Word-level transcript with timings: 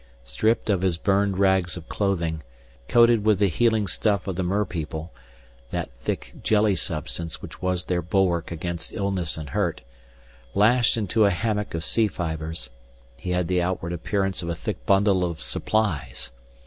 Stripped 0.23 0.71
of 0.71 0.81
his 0.81 0.97
burned 0.97 1.37
rags 1.37 1.77
of 1.77 1.87
clothing, 1.87 2.41
coated 2.87 3.23
with 3.23 3.37
the 3.37 3.49
healing 3.49 3.85
stuff 3.85 4.25
of 4.25 4.35
the 4.35 4.41
merpeople 4.41 5.13
that 5.69 5.91
thick 5.99 6.33
jelly 6.41 6.75
substance 6.75 7.39
which 7.39 7.61
was 7.61 7.85
their 7.85 8.01
bulwark 8.01 8.49
against 8.49 8.93
illness 8.93 9.37
and 9.37 9.49
hurt 9.51 9.81
lashed 10.55 10.97
into 10.97 11.25
a 11.25 11.29
hammock 11.29 11.75
of 11.75 11.85
sea 11.85 12.07
fibers, 12.07 12.71
he 13.19 13.29
had 13.29 13.47
the 13.47 13.61
outward 13.61 13.93
appearance 13.93 14.41
of 14.41 14.49
a 14.49 14.55
thick 14.55 14.83
bundle 14.87 15.23
of 15.23 15.39
supplies. 15.39 16.31